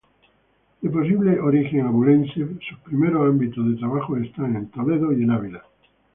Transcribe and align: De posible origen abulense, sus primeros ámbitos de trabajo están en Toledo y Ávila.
De 0.81 0.89
posible 0.89 1.39
origen 1.39 1.85
abulense, 1.85 2.33
sus 2.33 2.79
primeros 2.83 3.21
ámbitos 3.29 3.63
de 3.67 3.75
trabajo 3.75 4.17
están 4.17 4.55
en 4.55 4.71
Toledo 4.71 5.13
y 5.13 5.29
Ávila. 5.29 5.63